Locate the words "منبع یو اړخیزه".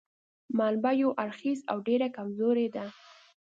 0.57-1.63